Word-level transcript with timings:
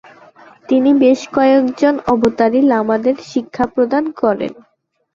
তিনি 0.69 0.91
বেশ 1.01 1.19
কয়েকজন 1.35 1.93
অবতারী 2.07 2.59
লামাদের 2.71 3.15
শিক্ষাপ্রদান 3.31 4.03
করেন। 4.21 4.53